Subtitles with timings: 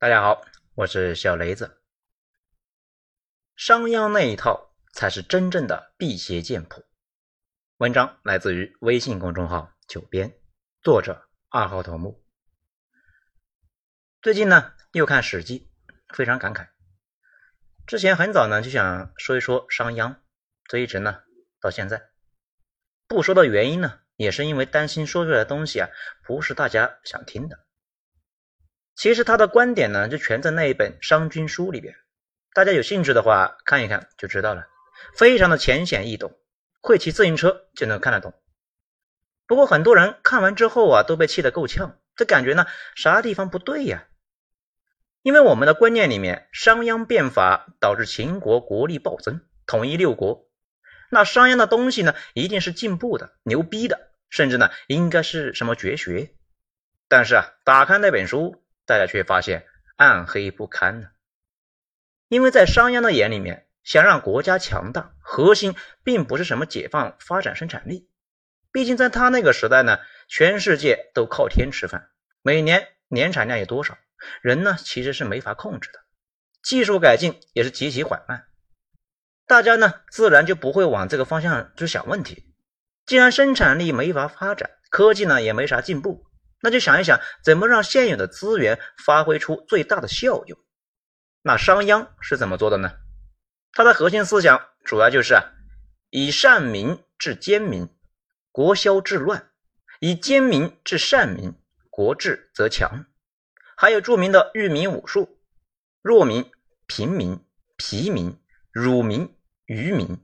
[0.00, 0.42] 大家好，
[0.76, 1.82] 我是小雷子。
[3.54, 6.86] 商鞅那一套才是真正的辟邪剑谱。
[7.76, 10.40] 文章来自于微信公众号“九编”，
[10.80, 12.24] 作者二号头目。
[14.22, 15.70] 最近呢，又看《史记》，
[16.16, 16.70] 非常感慨。
[17.86, 20.16] 之前很早呢就想说一说商鞅，
[20.64, 21.22] 这一直呢
[21.60, 22.08] 到现在
[23.06, 25.90] 不说的原因呢，也是因为担心说出来的东西啊
[26.24, 27.66] 不是大家想听的。
[28.96, 31.94] 其实他的观点呢，就全在那一本《商君书》里边，
[32.52, 34.66] 大家有兴趣的话看一看就知道了，
[35.16, 36.38] 非常的浅显易懂，
[36.80, 38.34] 会骑自行车就能看得懂。
[39.46, 44.06] 不过很多人看完之后啊，都被气得够呛，这感觉呢，啥地方不对呀？
[45.22, 50.46] 因为我们的观念里面，商鞅变法导致秦国国力暴增，统一六国，
[51.10, 56.34] 那商鞅的东西呢，一定是进步的、牛逼的，甚至呢，应该是什么绝学。
[57.08, 58.62] 但是啊，打开那本书。
[58.90, 61.10] 大家却发现暗黑不堪呢，
[62.26, 68.10] 因为在商鞅的眼里面，想让国家强大，核心并不是什么解放、发展生产力。
[68.72, 72.10] 毕竟在他那个时代呢，全世界都靠天吃饭，
[72.42, 73.96] 每年年产量有多少，
[74.42, 76.00] 人呢其实是没法控制的，
[76.60, 78.48] 技术改进也是极其缓慢。
[79.46, 82.52] 大家呢自然就不会往这个方向去想问题。
[83.06, 86.26] 既然生产力没法发展，科技呢也没啥进步。
[86.62, 90.58] 那就想一想，怎么让现有的资源发挥出最大的效用？
[91.42, 92.92] 那商鞅是怎么做的呢？
[93.72, 95.40] 他的核心思想主要就是，
[96.10, 97.88] 以善民治奸民，
[98.52, 99.40] 国消治乱；
[100.00, 101.54] 以奸民治善民，
[101.88, 103.06] 国治则强。
[103.76, 105.38] 还有著名的育民武术：
[106.02, 106.50] 弱民、
[106.86, 107.42] 平民、
[107.76, 108.38] 疲民、
[108.70, 110.18] 辱民、愚民。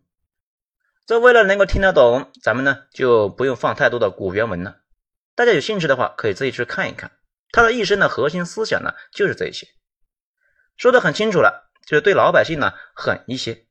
[1.07, 4.83] 这为了能够听得懂，咱们呢就不用放太多的古原文了。
[5.37, 7.13] 大家有兴趣的话，可以自己去看一看。
[7.53, 9.69] 他的一生的核心思想呢，就是这些，
[10.79, 13.67] 说的很清楚了，就是对老百姓呢狠一些，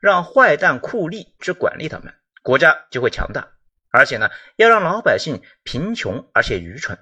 [0.00, 3.50] 让坏蛋酷吏去管理他们，国家就会强大。
[3.90, 6.98] 而且呢，要让老百姓贫穷而且愚蠢，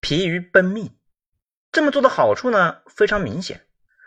[0.00, 0.98] 疲于奔命。
[1.70, 3.66] 这么做的好处呢，非常明显。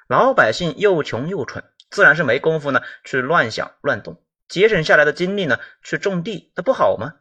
[0.10, 7.16] 老百姓又穷又蠢，自然是没工夫呢去乱想乱动，节省下来的精力呢去种地，那不好吗？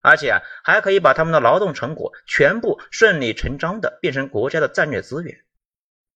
[0.00, 5.38] 而且啊，还可以把他们的劳动成果全部顺理成章的变成国家的战略资源。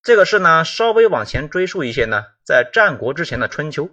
[0.02, 3.90] 这个事呢，稍微往前追溯一些呢，在战国之前的春秋，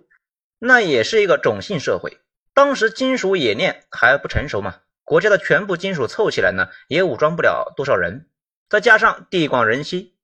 [0.57, 2.19] 那也是一个种姓社会。
[2.53, 8.27] 当时金属冶炼还不成熟嘛，国家的全部金属凑起来呢，也武装不了多少人。
[8.69, 10.15] 再加上地广人稀，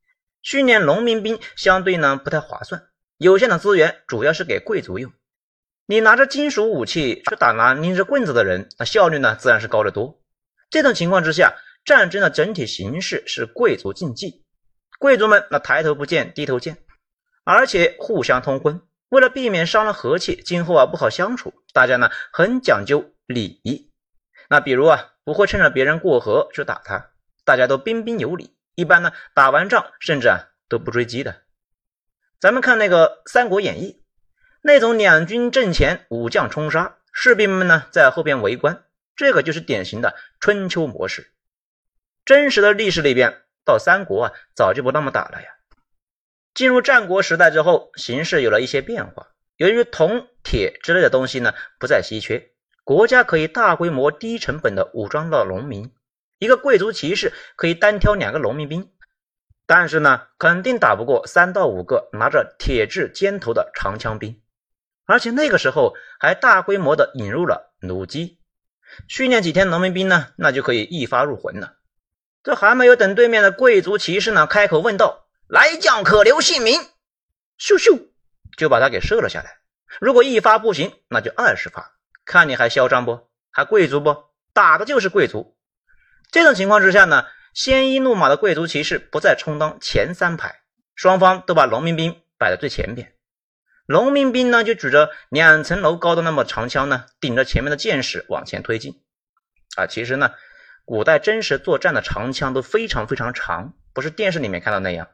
[0.42, 2.84] 训练农民兵相对呢不太划算，
[3.18, 5.12] 有限的资源主要是给贵族用。
[5.88, 10.20] 你拿着金属武器去打拿拎着棍子的人，那效率呢自然是高得多。
[10.72, 11.54] 这种情况之下，
[11.84, 14.44] 战争的整体形势是贵族竞技，
[14.98, 16.78] 贵族们那抬头不见低头见，
[17.44, 18.82] 而且互相通婚。
[19.10, 23.92] 为了避免伤了和气，今后啊不好相处，大家呢很讲究礼仪。
[24.50, 27.12] 那比如啊，不会趁着别人过河去打他，
[27.44, 28.56] 大家都彬彬有礼。
[28.74, 31.44] 一般呢打完仗，甚至啊都不追击的。
[32.40, 34.02] 咱们看那个《三国演义》。
[34.68, 38.84] 那种两军阵前，武将冲杀，士兵们呢在后边围观，
[39.16, 41.32] 这个就是典型的春秋模式。
[42.26, 45.50] 真实的历史里边，到三国啊，早就不那么打了呀。
[46.56, 49.28] 进入战国时代之后，形势有了一些变化。
[49.58, 52.50] 由于铜、铁之类的东西呢不再稀缺，
[52.84, 55.94] 国家可以大规模、低成本的武装到农民。
[56.40, 58.92] 一个贵族骑士可以单挑两个农民兵，
[59.68, 64.42] 但是呢，肯定打不过三到五个拿着铁质尖头的长枪兵。
[65.06, 68.40] 而且那个时候还大规模的引入了弩机，
[69.08, 71.76] 训练几天农民兵呢，那就可以一发入魂了。
[72.44, 76.80] 这还没有等对面的贵族骑士呢开口问道：“来将可留姓名？”
[77.60, 78.10] 咻咻
[78.58, 79.60] 就把他给射了下来。
[80.00, 81.96] 如果一发不行，那就二十发，
[82.26, 83.30] 看你还嚣张不？
[83.52, 84.26] 还贵族不？
[84.54, 85.58] 打的就是贵族。
[86.32, 90.62] 这种情况之下呢，鲜衣怒马的贵族骑士不再充当前三排，
[90.96, 93.15] 双方都把农民兵摆在最前边。
[93.88, 99.02] 农民兵呢，就举着两层楼高的那么长枪呢，顶着前面的箭矢往前推进。
[99.76, 100.32] 啊，其实呢，
[100.86, 105.10] 古代真实作战的长枪都非常非常长，不是电视里面看到那样。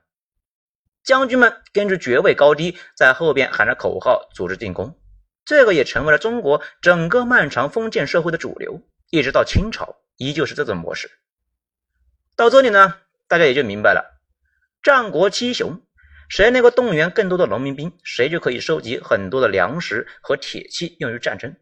[1.04, 4.98] 将军们根据爵位高低，在后边喊着口号组织进攻，
[5.44, 11.12] 这个也成为了中国整个漫长封建社会的主流，一直到清朝依旧是这种模式。
[12.38, 12.96] 到这里呢，
[13.28, 14.22] 大家也就明白了，
[14.82, 15.82] 战国七雄。
[16.32, 21.58] 谁能够动员更多的农民兵，谁就可以收集很多的粮食和铁器用于战争，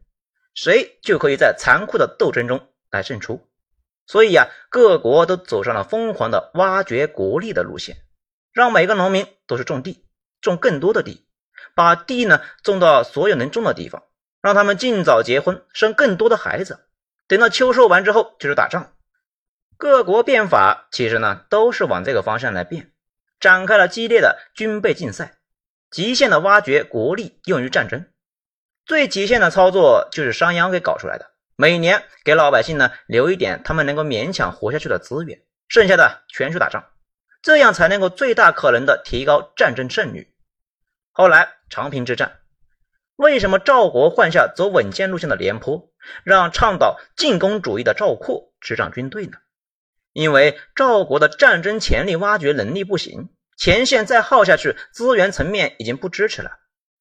[0.53, 3.49] 谁就可以在残酷的斗争中来胜出。
[4.05, 7.97] 所以呀，各国都走上了疯狂的挖掘国力的路线。
[8.51, 10.05] 让每个农民都是种地，
[10.39, 11.25] 种更多的地，
[11.73, 14.03] 把地呢种到所有能种的地方，
[14.39, 16.85] 让他们尽早结婚，生更多的孩子。
[17.27, 18.93] 等到秋收完之后，就是打仗。
[19.77, 22.91] 各国变法其实呢都是往这个方向来变，
[23.39, 25.37] 展开了激烈的军备竞赛，
[25.89, 28.07] 极限的挖掘国力用于战争。
[28.85, 36.85] 最极限的操作就是商鞅给搞出来的，每年给老百姓呢留一点他们能够勉强活下去的资源，剩下的全去打仗，
[37.41, 40.33] 这样才能够最大可能的提高战争胜率。
[41.11, 42.39] 后来长平之战，
[43.15, 45.91] 为什么赵国换下走稳健路线的廉颇，
[46.23, 49.37] 让倡导进攻主义的赵括执掌军队呢？
[50.13, 56.51] 因为赵国的战争潜力挖掘能力不行，前线再耗下去，资源层面已经不支持了。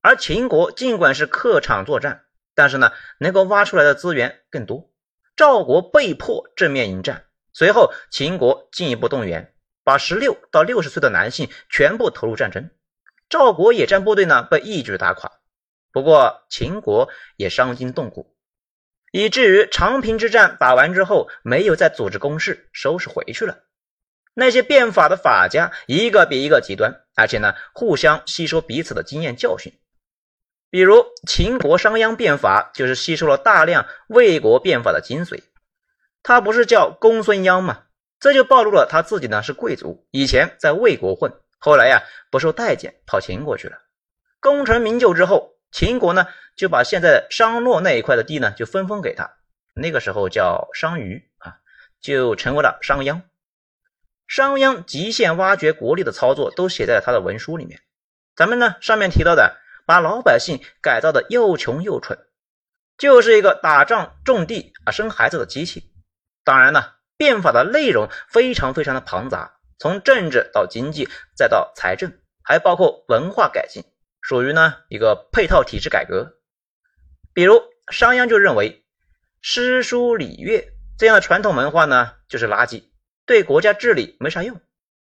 [0.00, 2.24] 而秦国尽管是客场作战，
[2.54, 4.90] 但是呢，能够挖出来的资源更多。
[5.36, 12.70] 赵国被迫正面迎战，随后秦国进一步动员，把十六到六十岁的男性全部投入战争。
[13.28, 15.30] 赵国野战部队呢被一举打垮，
[15.92, 18.34] 不过秦国也伤筋动骨。
[19.10, 23.58] 以至于长平之战打完之后，没有再组织攻势，收拾回去了。
[24.34, 29.72] 那些变法的法家，一个比一个极端，而且呢，互相吸收彼此的经验教训。
[30.70, 35.42] 比如秦国商鞅变法，就是吸收了大量魏国变法的精髓。
[36.22, 37.84] 他不是叫公孙鞅吗？
[38.20, 43.78] 这就暴露了他自己呢是贵族，以前在魏国混，后来呀不受待见，跑秦国去了。
[44.40, 45.57] 功成名就之后。
[45.70, 46.26] 秦国呢，
[46.56, 49.30] 就把现在商洛那一块的地呢，就分封给他。
[49.74, 51.58] 那个时候叫商於啊，
[52.00, 53.22] 就成为了商鞅。
[54.26, 57.80] 商鞅极限挖掘国力的操作都写在了他的文书里面。
[58.34, 59.56] 咱们呢上面提到的，
[59.86, 62.18] 把老百姓改造的又穷又蠢，
[62.96, 65.92] 就是一个打仗种地啊生孩子的机器。
[66.44, 72.12] 当然呢，变法的内容非常非常的庞杂，从政治到经济再到财政，
[72.42, 73.84] 还包括文化改进。
[74.28, 76.34] 属于呢一个配套体制改革，
[77.32, 78.84] 比如商鞅就认为
[79.40, 82.90] 诗书礼乐这样的传统文化呢就是垃圾，
[83.24, 84.60] 对国家治理没啥用，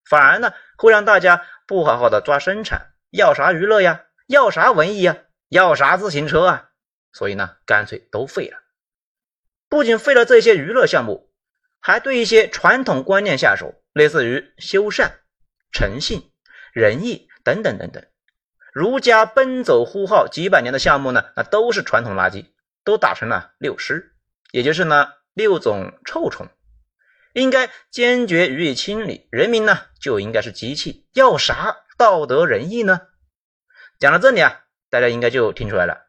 [0.10, 5.18] 反而呢会让大家不好好的抓生产，要啥娱乐呀，要啥文艺呀，
[5.50, 6.70] 要啥自行车啊，
[7.12, 8.58] 所以呢干脆都废了。
[9.68, 11.34] 不仅废了这些娱乐项目，
[11.82, 15.20] 还对一些传统观念下手，类似于修善、
[15.74, 16.32] 诚信、
[16.72, 18.02] 仁义等等等等。
[18.78, 22.46] 儒家奔走呼号几百年的项目呢，那都是传统垃圾，
[22.84, 24.14] 都打成了六失，
[24.52, 26.48] 也就是呢六种臭虫，
[27.34, 29.28] 应该坚决予以清理。
[29.32, 33.02] 人民呢就应该是机器，要啥道德仁义呢？
[33.98, 36.06] 讲到这里啊，大家应该就听出来了。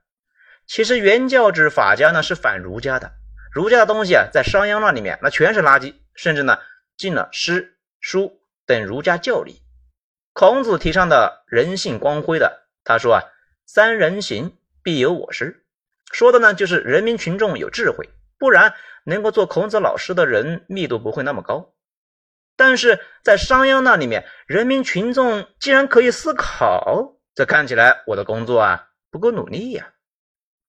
[0.66, 3.12] 其实原教旨法家呢是反儒家的，
[3.50, 6.58] 儒家的东西啊在商鞅那里面那全是垃圾，甚至呢
[6.98, 9.62] 进了诗书等儒家教理。
[10.38, 13.22] 孔子提倡的人性光辉的，他说啊，
[13.66, 15.66] 三人行必有我师，
[16.12, 18.08] 说的呢就是人民群众有智慧，
[18.38, 21.74] 不然能够做孔子老师的人密度不会那么高。
[22.56, 29.92] 但是在商鞅那里面，人民群众既然可以思考，这看起来我的工作啊不够努力呀。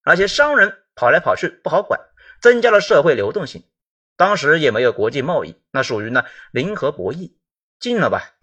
[0.02, 2.00] 而且商人跑来跑去不好管，
[2.42, 3.64] 增加了社会流动性。
[4.18, 7.34] 当时也没有国际贸易，那属于呢零和博弈，
[7.80, 8.34] 进了吧。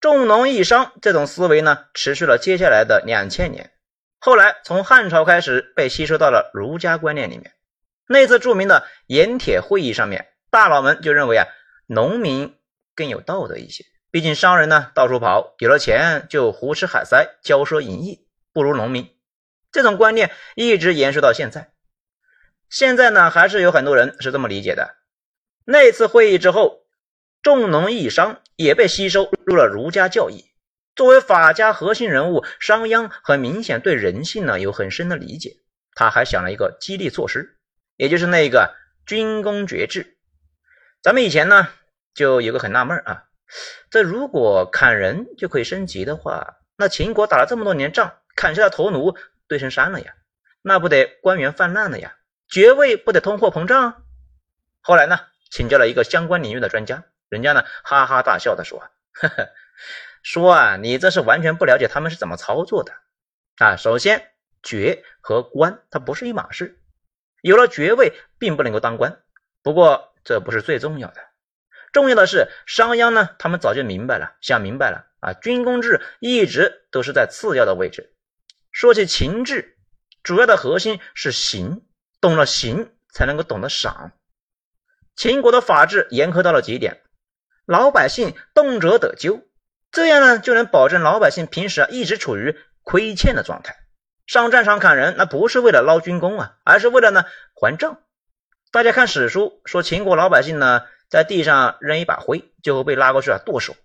[0.00, 3.72] 重农抑商这种思维呢，持续了接下来的两千年。
[4.20, 7.52] 后来从汉朝开始被吸收到了儒家观念里面。
[8.06, 11.46] 那次著名的盐铁会议上面，大佬们就认为啊，
[11.86, 12.56] 农民
[12.94, 13.84] 更有道德一些。
[14.12, 19.12] 毕竟商人呢到处跑，有了钱就胡吃海塞、骄奢淫逸，不如农民。
[19.72, 21.72] 这种观念一直延续到现在。
[22.70, 24.94] 现在呢，还是有很多人是这么理解的。
[25.64, 26.84] 那次会议之后。
[27.42, 30.44] 重农抑商也被吸收入了儒家教义。
[30.94, 35.56] 作为法家核心人物，商鞅很明显对人性呢有很深的理解。
[35.94, 37.56] 他还想了一个激励措施，
[37.96, 38.74] 也就是那个
[39.06, 40.16] 军功爵制。
[41.02, 41.68] 咱们以前呢
[42.14, 43.24] 就有个很纳闷啊，
[43.90, 49.16] 这如果砍人就可以升级的话，那秦国打了这么多年仗，砍下的头颅
[49.46, 50.14] 堆成山了呀，
[50.62, 52.16] 那不得官员泛滥了呀，
[52.48, 54.02] 爵位不得通货膨胀？
[54.80, 57.04] 后来呢，请教了一个相关领域的专家。
[57.28, 58.80] 人家呢，哈哈大笑的说
[59.12, 59.50] ：“呵呵，
[60.22, 62.92] 说啊，你这是完全不了解他们是怎么操作的
[63.58, 63.76] 啊！
[63.76, 64.32] 首先，
[64.62, 66.80] 爵和官它不是一码事，
[67.42, 69.22] 有了爵位并不能够当官。
[69.62, 71.20] 不过这不是最重要的，
[71.92, 75.34] 重要的是商鞅呢，他们早就明白了，想明白了啊！
[75.34, 78.14] 军功制一直都是在次要的位置。
[78.72, 79.76] 说起秦制，
[80.22, 81.84] 主要的核心是刑，
[82.22, 84.12] 懂了刑才能够懂得赏。
[85.14, 87.02] 秦国的法制严苛到了极点。”
[87.68, 89.42] 老百姓动辄得咎，
[89.92, 93.76] 这样呢就能保证老百姓平时啊一直处于亏欠的状态。
[94.26, 98.00] 上战场砍人，那不是为了捞军功啊，而是为了呢还账。
[98.72, 103.76] 大家看史书说，秦国老百姓呢在地上扔一把灰，就会被拉过去啊剁手。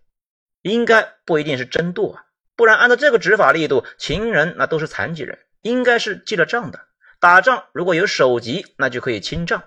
[0.61, 2.23] 应该不一定是真剁啊，
[2.55, 6.79] 不然按照这个执法力度，秦人那都是残疾人，应该是记了账的。
[7.19, 9.63] 打仗如果有首级，那就可以清账。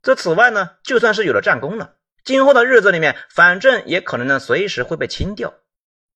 [0.00, 1.96] 这此外呢，就算是有了战功了，
[2.28, 5.54] 今后的日子里面，反正也可能呢随时会被清掉，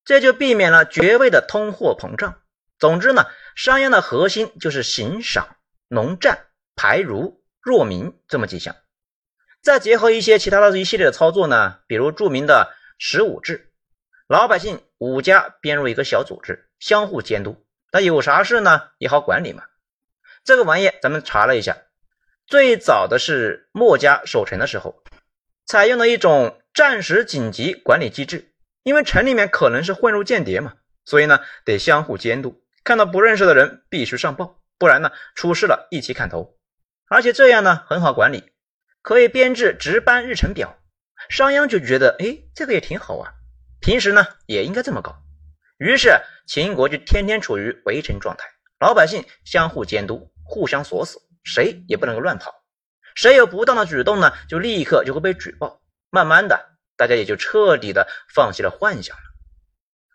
[0.05, 2.43] 这就避免了爵位的通货膨胀。
[2.79, 3.25] 总之呢，
[3.57, 5.57] 商鞅的核心就是行赏、
[5.89, 8.77] 农战、排儒、弱民这么几项，
[9.63, 13.73] 再结合一些其他的一系列的操作呢，比如著名的十五制，
[14.29, 19.63] 老百姓五家编入一个小组织，相互监督，那有啥事呢也好管理嘛。
[20.45, 21.79] 这个玩意咱们查了一下，
[22.47, 25.03] 最早的是墨家守城的时候，
[25.67, 28.53] 采用了一种战时紧急管理机制。
[28.83, 36.59] 因为城里面可能是混入间谍嘛，所以呢得相互监督，看到不认识的人必须上报，不然呢出事了一起砍头。
[37.09, 38.53] 而且这样呢很好管理，
[39.03, 40.79] 可以编制值班日程表。
[41.29, 43.33] 商鞅就觉得，哎，这个也挺好啊，
[43.81, 45.17] 平时呢也应该这么搞。
[45.79, 46.11] 于是
[46.47, 48.45] 秦国就天天处于围城状态，
[48.81, 50.31] 老百姓相互监督。
[50.45, 52.53] 互相锁死，谁也不能够乱跑。
[53.15, 55.81] 谁有不当的举动呢，就立刻就会被举报。
[56.11, 59.23] 慢慢的，大家也就彻底的放弃了幻想了。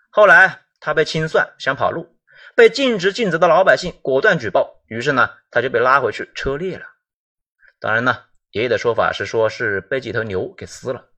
[0.09, 2.15] 后来他被清算，想跑路，
[2.55, 4.81] 被尽职尽责的老百姓果断举报。
[4.87, 6.85] 于是呢，他就被拉回去车裂了。
[7.79, 11.09] 当然呢，爷爷的说法是说是被几头牛给撕了。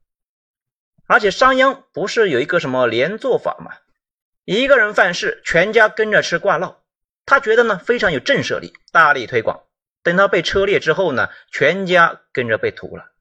[1.07, 3.71] 而且商鞅不是有一个什么连坐法吗？
[4.45, 6.77] 一个人犯事，全家跟着吃挂烙。
[7.25, 9.63] 他觉得呢非常有震慑力，大力推广。
[10.03, 13.11] 等他被车裂之后呢，全家跟着被屠了。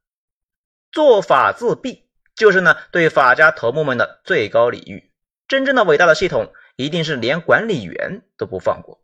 [0.93, 2.05] 做法自毙，
[2.35, 5.11] 就是呢对法家头目们的最高礼遇。
[5.47, 9.03] 真正的伟大的系统，一定是连管理员都不放过。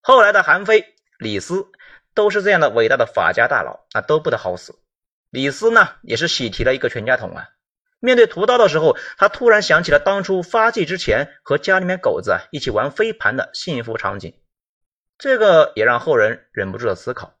[0.00, 1.66] 后来的韩非、李斯
[2.14, 4.74] 都是这样的伟大的法家大佬啊，都不得好死。
[5.30, 7.48] 李斯呢，也是喜提了一个全家桶啊。
[8.00, 14.34] 面对屠刀的时候，他突然想起了当初发迹之前和家里面狗子一起玩飞盘的幸福场景，
[15.22, 17.38] 这个也让后人忍不住的思考，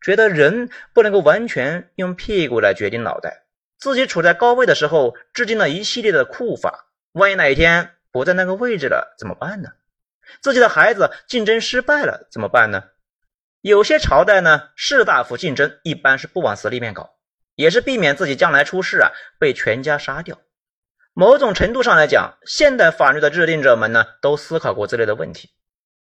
[0.00, 3.42] 觉得人不能够完全用屁股来决定脑袋。
[3.76, 9.70] 自己处在高位的时候，制定了一系列的酷法，万一哪一天不在那个位置了怎么办呢？
[10.40, 12.84] 自己的孩子竞争失败了怎么办呢？
[13.62, 17.16] 有些朝代呢，士大夫竞争一般是不往死里面搞。
[17.56, 20.38] 也是避免自己将来出事啊，被全家杀掉。
[21.14, 25.50] 某种程度上来讲，现代法律的制定者们呢，都思考过这类的问题。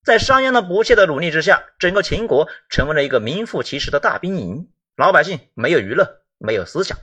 [0.05, 6.95] 在商鞅的不懈的努力之下，整个秦国成为了一个名副其实的大兵营，老百姓没有娱乐，没有思想，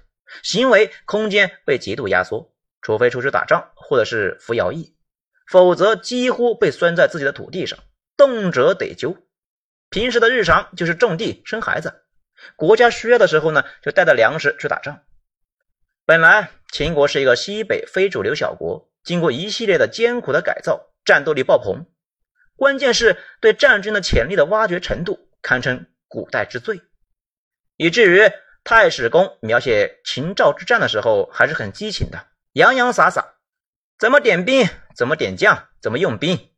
[0.44, 4.94] 行为空间被极度压缩，除非出去打仗或者是服徭役，
[5.48, 7.76] 否则几乎被拴在自己的土地上，
[8.16, 9.16] 动辄得咎。
[9.90, 12.04] 平时的日常就是种地、生孩子。
[12.54, 15.00] 国家需要的时候呢，就带着粮食去打仗。
[16.06, 21.84] 本来秦国是一个西北非主流小国，经过一系列的艰苦的改造，战斗力爆棚。
[22.56, 26.80] 关键是对战争的潜力的挖掘程度，堪称古代之最。
[27.76, 28.30] 以至于
[28.64, 33.34] 太史公描写秦赵之战的时候，还是很激情的，洋洋洒洒，
[33.98, 36.50] 怎么点兵，怎么点将，怎么用兵。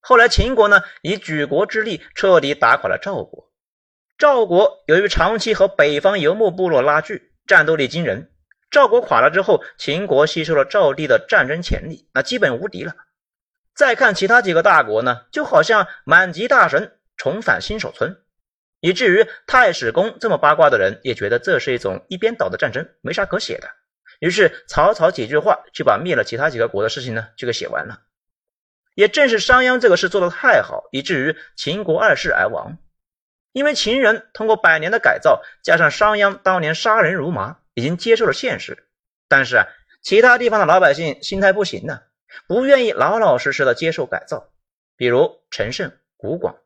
[0.00, 3.52] 后来秦国呢，以举国之力彻底打垮了赵国。
[4.18, 8.32] 赵国由于长期和北方游牧部落拉锯，战斗力惊人。
[8.70, 12.94] 赵国垮了之后，秦国吸收了赵地的战争潜力，那基本无敌了。
[13.74, 18.16] 再看其他几个大国呢，就好像满级大神重返新手村，
[18.80, 23.68] 以至于太史公这么八卦的人也觉得这是一种一边倒的战争，没啥可写的。
[24.20, 28.00] 于是草草几句话就把灭了其他几个国的事情呢就给写完了。
[28.94, 32.78] 也正是商鞅这个事做得太好，以至于秦国二世而亡。
[33.50, 38.86] 因为秦人通过百年的改造，加上商鞅当年杀人如麻，已经接受了现实。
[39.28, 39.66] 但是啊，
[40.00, 42.02] 其他地方的老百姓心态不行呢，
[42.46, 44.50] 不愿意老老实实的接受改造。
[44.96, 46.56] 比如陈胜、古广，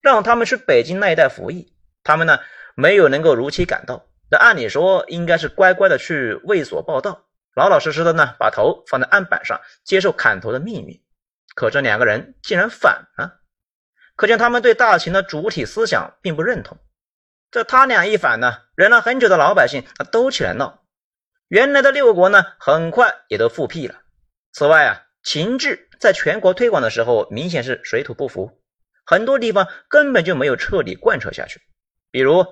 [0.00, 2.38] 让他们去北京那一带服役，他们呢
[2.74, 4.06] 没有能够如期赶到。
[4.30, 11.02] 那按理说应该是乖乖的去卫所报道，老老实实的呢把头放在案板上，接受砍头的命运。
[11.54, 13.40] 可这两个人竟然反了。
[14.16, 16.78] 可见他们对大秦的主体思想并不认同。
[17.50, 20.82] 这他俩一反呢，忍了很久的老百姓啊都起来闹。
[21.48, 24.01] 原来的六国呢，很快也都复辟了。
[24.52, 28.60] 此外啊，秦制在全国推广的时候，明显是水土不服，
[29.04, 31.60] 很多地方根本就没有彻底贯彻下去。
[32.10, 32.44] 比如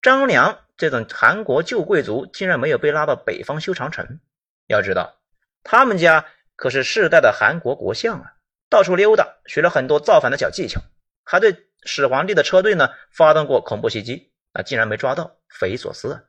[0.00, 4.20] 张良这种韩国旧贵族，竟然没有被拉到北方修长城。
[4.68, 5.18] 要知道，
[5.64, 6.24] 他们家
[6.54, 8.32] 可是世代的韩国国相啊，
[8.70, 10.80] 到处溜达，学了很多造反的小技巧，
[11.24, 16.22] 还对始皇帝的车队呢发动过恐怖袭击啊，竟然没抓到，匪夷所思啊！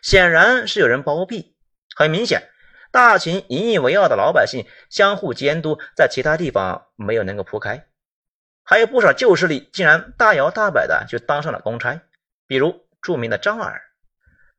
[0.00, 1.54] 显然是有人包庇。
[1.94, 2.48] 很明显，
[2.92, 7.86] 大秦引以为傲的老百姓相互监督，在其他地方没有能够铺开。
[8.62, 12.02] 还有不少旧势力竟然大摇大摆的就当上了公差，
[12.46, 13.82] 比如著名的张耳，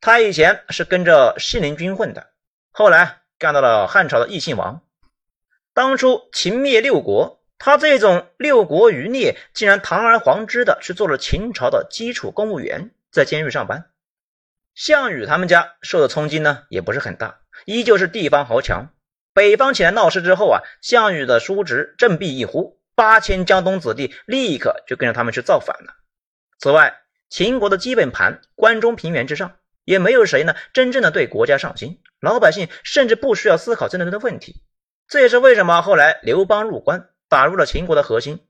[0.01, 2.31] 他以前是跟着信陵君混的，
[2.71, 4.81] 后来干到了汉朝的异姓王。
[5.73, 13.91] 当初秦灭六国，他这种六国余孽竟然堂而皇之的去做了秦朝的基础公务员，在监狱上班。
[14.73, 18.89] 项羽他们家受的冲击呢也不是很大，依旧是地方豪强。
[19.33, 22.79] 北方起来闹事之后啊，项羽的叔侄振臂一呼。
[22.95, 25.95] 八千江东子弟立刻就跟着他们去造反了。
[26.59, 34.61] 此外，秦国的基本盘，关中平原之上，也没有谁呢真正的对国家上心，老百姓甚至不需要思考这类的问题。
[35.07, 38.45] 这也是为什么后来刘邦入关，打入了秦国的核心，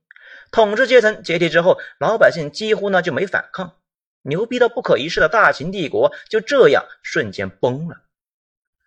[0.52, 3.78] 统治阶层解体之后，老百姓几乎呢就没反抗，
[4.24, 8.02] 牛逼到不可一世的大秦帝国就这样瞬间崩了。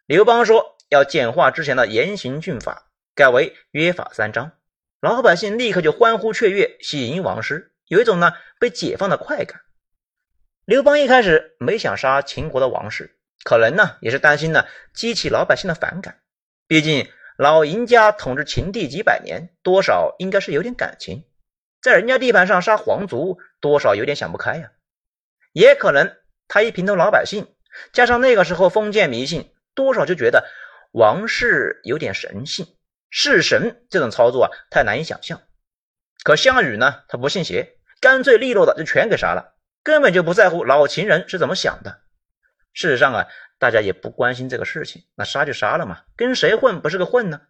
[0.07, 2.87] 刘邦说要简化之前的严刑峻法，
[3.17, 4.53] 改为约法三章。
[5.01, 9.63] 老百姓立刻就欢呼雀跃，喜迎王师，有一种呢被解放的快感。
[10.65, 16.21] 刘邦一开始没想杀秦国的王室，可能呢也是担心呢激起老百姓的反感。
[16.69, 21.25] 毕竟老赢家统治秦地几百年，多少应该是有点感情，
[21.83, 24.71] 在人家地盘上杀皇族，多少有点想不开呀。
[25.53, 27.49] 也可能他一平头老百姓，
[27.93, 30.45] 加上那个时候封建迷信，多少就觉得
[30.91, 32.67] 王室有点神性。
[33.09, 35.41] 弑神这种操作啊，太难以想象。
[36.25, 39.55] 可项羽呢，他不信邪，干脆利落的就全给杀了，
[39.85, 42.01] 根本就不在乎老秦人是怎么想的。
[42.73, 43.29] 事实上啊，
[43.59, 47.43] 大家也不关心这个事情，那杀就杀了嘛，跟谁混不是个混呢？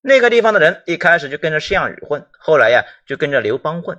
[0.00, 3.98] 那个地方的人一开始就跟着项羽混，后来呀就跟着刘邦混。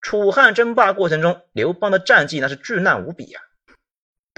[0.00, 3.40] 楚汉争霸过程中，刘邦的战绩那是巨烂无比呀。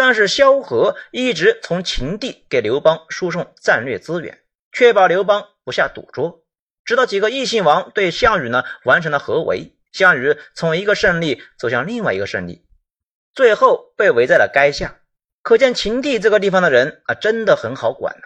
[0.02, 4.40] 但是萧何一直从秦地给刘邦输送战略资源。
[4.72, 6.42] 确保刘邦不下赌桌，
[6.86, 12.64] 直到几个异姓王对项羽呢完成了合围，项羽从一个胜利走向另外一个胜利，
[13.34, 15.00] 最后被围在了垓下。
[15.42, 18.22] 可见秦地这个地方的人啊，真的很好管呢。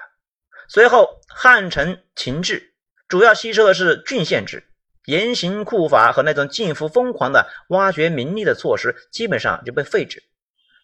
[0.69, 2.73] 随后汉承秦制，
[3.09, 4.63] 主要吸收的是郡县制，
[5.07, 10.23] 严刑酷法和那种近乎疯狂的挖掘民力的措施基本上就被废止，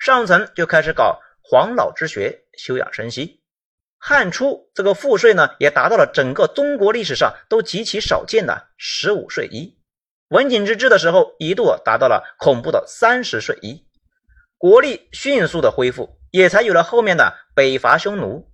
[0.00, 3.42] 上层就开始搞黄老之学，休养生息。
[3.98, 9.78] 汉初这个赋税呢，也达到了整个中国历史上都极其少见的十五税一。
[10.28, 13.86] 文景之治的时候，一度达到了恐怖的三十税一，
[14.56, 18.50] 国力迅速的恢复，也才有了后面的北伐匈奴。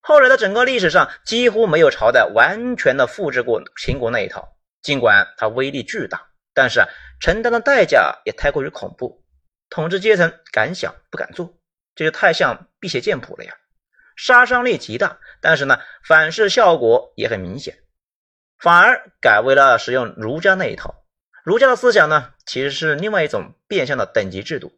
[0.00, 4.56] 后来的整个历史上，几乎没有朝代完全的复制过秦国那一套。
[4.80, 6.88] 尽管它威力巨大，但是啊，
[7.20, 9.22] 承担的代价也太过于恐怖，
[9.70, 11.58] 统治阶层敢想不敢做，
[11.94, 13.54] 这就太像辟邪剑谱了呀。
[14.16, 17.78] 杀伤力极大，但是呢，反噬效果也很明显，
[18.58, 21.04] 反而改为了使用儒家那一套。
[21.44, 24.72] 儒家的思想呢，其实是另外一种变相的等级制度，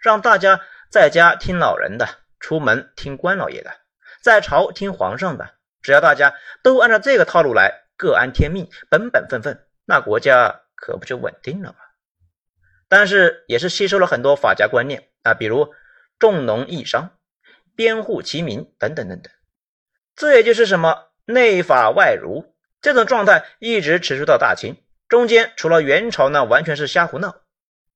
[0.00, 2.08] 让大家在家听老人的，
[2.40, 3.72] 出门听官老爷的，
[4.20, 5.54] 在朝听皇上的。
[5.80, 11.78] 只要大家都按照这个套路来，各安天命，本本分分，那国家可不就稳定了吗？
[12.92, 15.72] 但是也是吸收了很多法家观念啊，比如
[16.18, 17.16] 重农抑商。
[17.74, 19.32] 边户齐民等等等等，
[20.14, 24.76] 这也就是什么内法外儒这种状态一直持续到大清，
[25.08, 27.34] 中间除了元朝呢完全是瞎胡闹，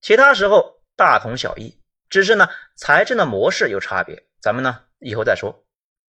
[0.01, 1.79] 其他时候大同小异，
[2.09, 5.67] 只是呢财政的模式有差别，咱们呢以后再说。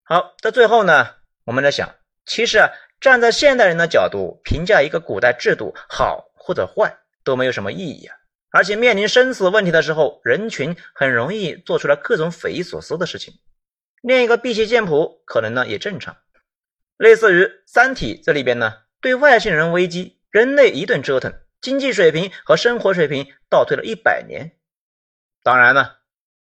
[0.05, 1.15] 好，在最后呢，
[1.47, 1.95] 我们在想，
[2.27, 2.69] 其实啊
[3.01, 8.15] 站在现代人的角度评价一个古代制度好或者坏都没有什么意义啊，
[8.57, 13.35] 而且面临生死问题的时候，人群很容易做出来各种匪夷所思的事情。
[14.01, 16.17] 练一个辟邪剑谱，可能呢也正常。
[16.97, 24.57] 类似于《三体》这里边呢，对外星人危机，人类一顿折腾，经济水平和生活水平倒退了一百年。
[25.43, 25.99] 当然了，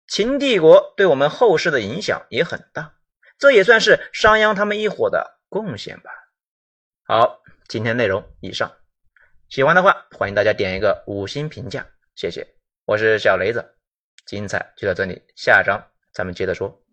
[0.07, 2.95] 秦帝国对我们后世的影响也很大，
[3.37, 6.09] 这也算是商鞅他们一伙的贡献吧。
[7.03, 8.71] 好，今天内容以上，
[9.47, 11.85] 喜欢的话欢迎大家点一个五星评价，
[12.19, 12.45] 谢谢。
[12.83, 13.63] 我是小雷子，
[14.25, 16.83] 精彩就到这里，下章咱们接着说。